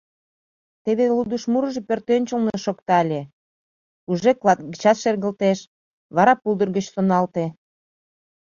Теве 0.83 1.05
лудышмурыжо 1.15 1.81
пӧртӧнчылнӧ 1.87 2.55
шокта 2.65 2.95
ыле, 3.03 3.21
уже 4.11 4.31
клат 4.39 4.59
гычат 4.71 4.97
шергылтеш, 5.03 5.59
вара 6.15 6.33
пулдыр 6.41 6.69
гыч 6.75 6.85
солналте. 6.93 7.45